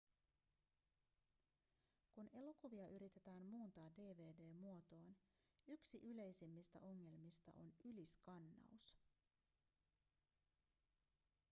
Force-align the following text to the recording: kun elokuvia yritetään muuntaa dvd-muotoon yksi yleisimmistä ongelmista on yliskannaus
kun 2.11 2.29
elokuvia 2.33 2.87
yritetään 2.87 3.41
muuntaa 3.43 3.89
dvd-muotoon 3.91 5.15
yksi 5.67 5.99
yleisimmistä 6.03 6.79
ongelmista 6.81 7.51
on 7.55 7.73
yliskannaus 7.83 8.95